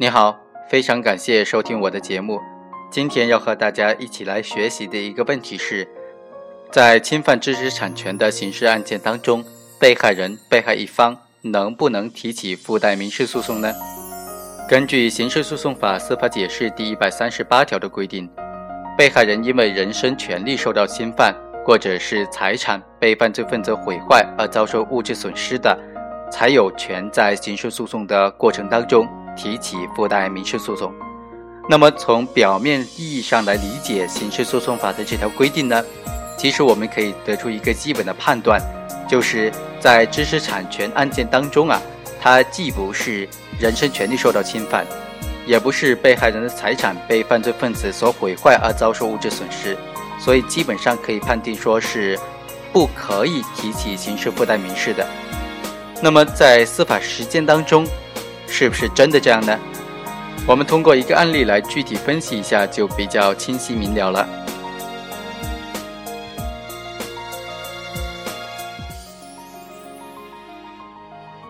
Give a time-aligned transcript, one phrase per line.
[0.00, 0.38] 你好，
[0.68, 2.40] 非常感谢收听我的节目。
[2.88, 5.88] 今天要和大家一起来学习的一个问题是，
[6.70, 9.44] 在侵犯知识产权的刑事案件当中，
[9.80, 13.74] 被害人、被害一方能不能提起附带民事诉讼呢？
[14.68, 18.30] 根据《刑事诉讼法司法解释》第一百三十八条的规定，
[18.96, 21.34] 被害人因为人身权利受到侵犯，
[21.66, 25.76] 或者是财产被犯罪分子毁坏而遭受物质损失的，
[26.30, 29.08] 才有权在刑事诉讼的过程当中。
[29.38, 30.92] 提起附带民事诉讼，
[31.68, 35.82] 那么从表面意义上来理解刑事诉讼法的这条规定呢？
[36.36, 38.60] 其实我们可以得出一个基本的判断，
[39.08, 41.80] 就是在知识产权案件当中啊，
[42.20, 43.28] 它既不是
[43.58, 44.84] 人身权利受到侵犯，
[45.46, 49.76] 也不是被害人的财产被犯罪分子所毁坏而遭受物质损失，
[50.18, 52.18] 所以基本上可以判定说是
[52.72, 55.06] 不可以提起刑事附带民事的。
[56.00, 57.84] 那么在司法实践当中，
[58.48, 59.56] 是不是真的这样呢？
[60.46, 64.26] 我们通过一个案例来具体分析一下，就比较清晰明了了。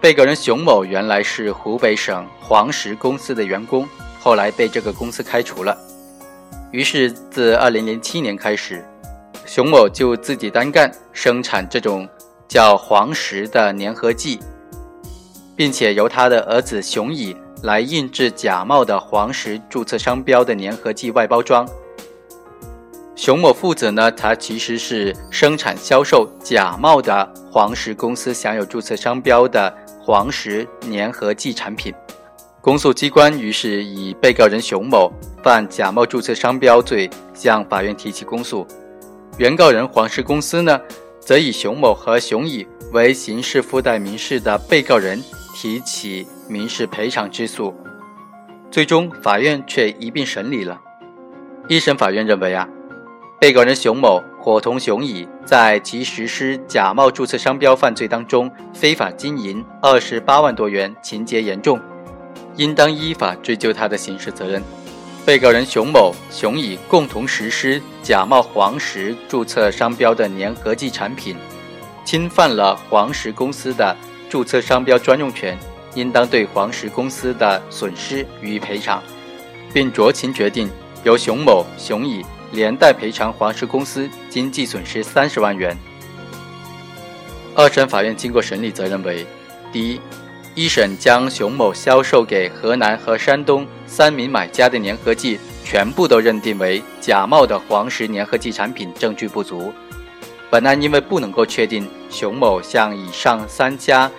[0.00, 3.88] 被告人熊某原来是湖北省黄石公司的员工，
[4.20, 5.76] 后来被这个公司开除了。
[6.70, 8.84] 于是自二零零七年开始，
[9.44, 12.08] 熊某就自己单干生产这种
[12.46, 14.38] 叫黄石的粘合剂。
[15.56, 21.66] 并且由他的儿子熊乙来印制假冒的黄石注册商标的粘合剂外包装。
[23.16, 31.94] 熊某负责呢，他其实是生产销售假冒的黄石公司享有注册商标的黄石粘合剂产品。
[32.60, 38.66] 公诉机关于是以被告人熊某犯假冒注册商标罪向法院提起公诉，
[39.38, 40.80] 原告人黄石公司呢，
[41.20, 45.22] 则以熊某和熊乙为刑事附带民事的被告人。
[45.54, 47.72] 提起民事赔偿之诉，
[48.72, 50.80] 最终法院却一并审理了。
[51.68, 52.68] 一审法院认为啊，
[53.40, 61.80] 被告人熊某伙同熊乙在其实施假冒注册商标犯罪当中非法经营二十八万多元，情节严重，
[62.56, 64.60] 应当依法追究他的刑事责任。
[65.24, 71.36] 被告人熊某、熊乙共同实施假冒黄石注册商标的粘合剂产品，
[72.04, 73.96] 侵犯了黄石公司的。
[74.34, 75.56] 注册商标专用权，
[75.94, 79.00] 应当对黄石公司的损失予以赔偿，
[79.72, 80.68] 并酌情决定
[81.04, 85.78] 由熊某、熊乙连带赔偿黄石公司经济损失三十万元。
[87.54, 89.24] 二审法院经过审理，则认为：
[89.72, 90.00] 第一，
[90.56, 99.72] 一审将熊某销售给河南和山东三名买家的粘合剂全部都认定为假冒的黄石粘合剂产品，证据不足。
[100.50, 104.10] 本案因为不能够确定熊某向以上三家。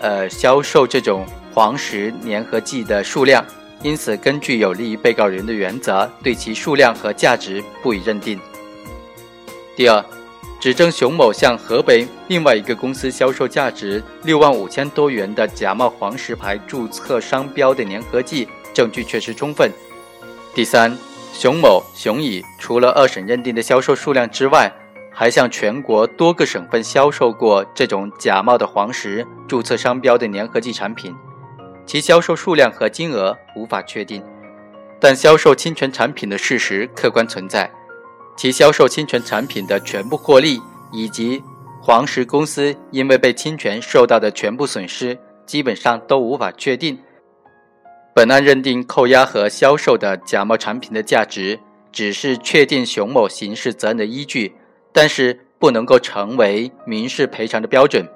[0.00, 3.44] 呃，销售这种黄石粘合剂的数量，
[3.82, 8.40] 因此根据有利于被告人的原则，对其数量和价值不予认定。
[9.76, 10.04] 第二，
[10.58, 19.70] 指证熊某向河北另外一个公司销售价值六万五千多元的假冒黄石牌注册商标的粘合剂，证据确实充分。
[20.54, 20.96] 第三，
[21.32, 24.72] 熊某、熊乙除了二审认定的销售数量之外，
[25.12, 31.14] 还向全国多个省份销售过这种假冒的黄石注册商标的粘合剂产品，
[31.84, 34.22] 其销售数量和金额无法确定，
[35.00, 37.70] 但销售侵权产品的事实客观存在，
[38.36, 40.60] 其销售侵权产品的全部获利
[40.92, 41.42] 以及
[41.82, 46.98] 黄石公司因为被侵权受到的全部损失，基本上都无法确定。
[48.14, 51.58] 本案认定扣押和销售的假冒产品的价值，
[51.90, 54.54] 只是确定熊某刑事责任的依据。
[54.92, 58.08] 但是不能够成为民事赔偿的标准。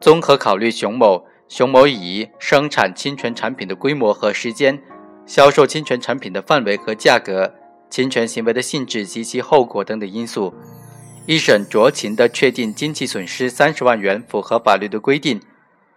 [0.00, 4.82] 综合考虑熊某、熊某乙生产侵权产品的规模和时间，
[5.24, 7.54] 销售侵权产品的范围和价格，
[7.88, 10.54] 侵权行为的性质及其后果等等因素，
[11.26, 15.40] 一审酌情的确定经济损失三十万元符合法律的规定，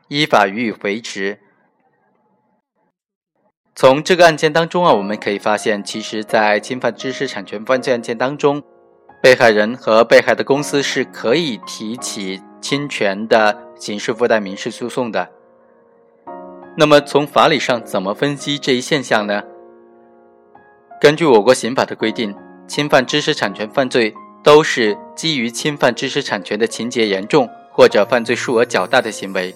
[0.07, 1.39] 依法予以维持。
[3.75, 8.63] 从这个案件当中啊，我们可以发现，其实，在侵犯知识产权犯罪案件当中。
[9.21, 15.27] 被害人和被害的公司是可以提起侵权的刑事附带民事诉讼的。
[16.77, 19.43] 那么从法理上怎么分析这一现象呢？
[21.01, 22.33] 根据我国刑法的规定，
[22.65, 29.53] 侵犯知识产权犯罪都是基于侵犯知识产权的情节严重或者犯罪数额较大的行为，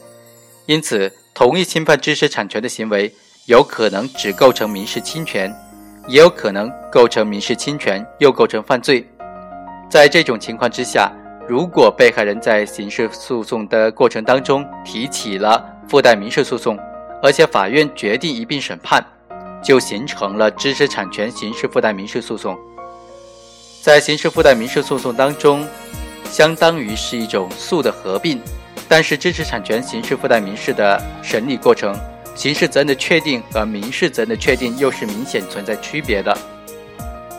[0.65, 3.13] 因此同一侵犯知识产权的行为
[3.47, 5.53] 有可能只构成民事侵权，
[6.09, 9.07] 也有可能构成民事侵权又构成犯罪。
[9.93, 11.11] 在这种情况之下，
[11.47, 16.75] 如果被害人在刑事诉讼的过程当中提起了附带民事诉讼，
[17.21, 19.05] 而且法院决定一并审判，
[19.63, 22.57] 就形成了知识产权刑事附带民事诉讼。
[23.83, 25.63] 在刑事附带民事诉讼当中，
[26.27, 28.41] 相当于是一种诉的合并，
[28.89, 31.95] 但是知识产权刑事附带民事的审理过程，
[32.33, 36.35] 刑事责任的确定和民事责任的确定又是明显存在区别的。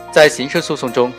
[0.09, 1.11] 在刑事诉讼中，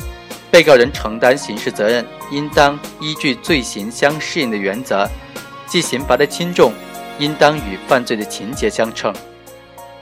[0.51, 5.07] 被告人承担刑事责任，应当依据罪行相适应的原则，
[5.67, 6.73] 即刑罚的轻重
[7.19, 9.13] 应当与犯罪的情节相称。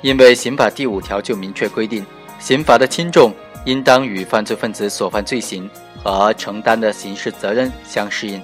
[0.00, 2.04] 因为刑法第五条就明确规定，
[2.38, 5.68] 刑罚的轻重应当与犯罪分子所犯罪行
[6.02, 8.40] 和承担的刑事责任相适应。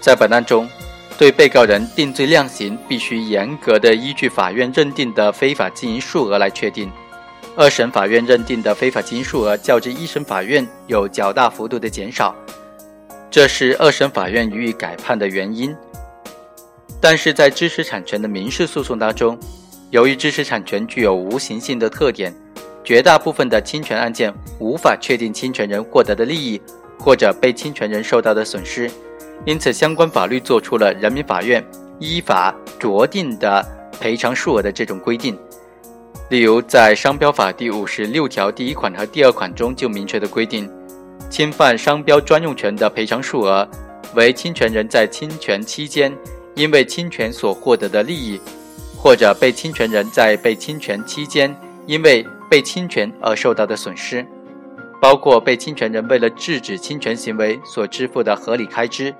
[0.00, 0.68] 在本案中，
[1.16, 6.88] 对被告人定罪量刑必须严格的依据法院认定的非法经营数额来确定。
[7.58, 12.32] 二审法院认定的非法经营数额较之一审法院有较大幅度的减少，
[13.28, 15.74] 这是二审法院予以改判的原因。
[17.00, 19.36] 但是在知识产权的民事诉讼当中，
[19.90, 22.32] 由于知识产权具有无形性的特点，
[22.84, 26.62] 绝大部分的侵权案件无法确定侵权人获得的利益
[26.96, 28.88] 或者被侵权人受到的损失，
[29.44, 31.64] 因此相关法律作出了人民法院
[31.98, 33.66] 依法酌定的
[34.00, 35.36] 赔偿数额的这种规定。
[36.30, 40.70] 例如，在商标法第五十六条第一款和第二款中就明确的规定，
[41.30, 43.66] 侵犯商标专用权的赔偿数额
[44.14, 46.14] 为侵权人在侵权期间
[46.54, 48.38] 因为侵权所获得的利益，
[48.94, 51.54] 或者被侵权人在被侵权期间
[51.86, 54.22] 因为被侵权而受到的损失，
[55.00, 59.14] 包括被侵权人为了制止侵权行为所支付的合理开支。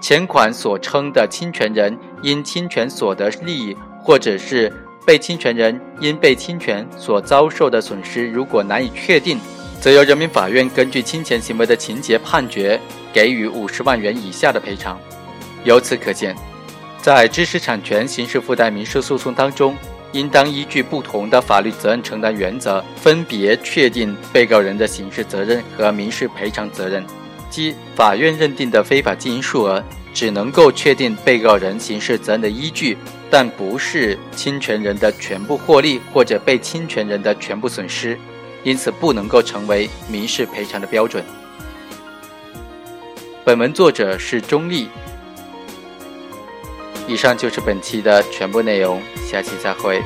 [0.00, 4.72] 前款所称的侵权人因侵权所得利益，或者是。
[5.04, 9.38] 被侵权人因被侵权所遭受的损失，如果难以确定，
[9.80, 12.78] 则由人民法院根据侵权行为的情节判决，
[13.12, 14.98] 给予五十万元以下的赔偿。
[15.64, 16.36] 由此可见，
[17.00, 19.74] 在知识产权刑事附带民事诉讼当中，
[20.12, 27.04] 应当依据不同的法律责任承担原则，分别确定被告人的刑事责任和民事赔偿责任。
[27.48, 29.82] 即法院认定的非法经营数额，
[30.12, 32.96] 只能够确定被告人刑事责任的依据。
[33.30, 38.18] 但不是侵权人的全部获利或者被侵权人的全部损失，
[38.64, 41.24] 因此不能够成为民事赔偿的标准。
[43.44, 44.88] 本文作者是钟立。
[47.06, 50.02] 以上就是本期的全部内容，下期再会。